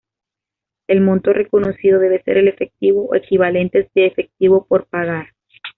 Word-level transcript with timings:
El 0.87 1.01
monto 1.01 1.31
reconocido 1.31 1.99
debe 1.99 2.23
ser 2.23 2.37
el 2.39 2.47
efectivo 2.47 3.05
o 3.11 3.15
equivalentes 3.15 3.87
de 3.93 4.07
efectivo 4.07 4.65
por 4.65 4.87
pagar. 4.87 5.27